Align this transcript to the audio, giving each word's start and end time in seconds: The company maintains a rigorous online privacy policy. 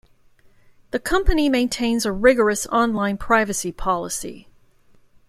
The 0.89 0.99
company 0.99 1.47
maintains 1.47 2.07
a 2.07 2.11
rigorous 2.11 2.65
online 2.71 3.19
privacy 3.19 3.71
policy. 3.71 4.47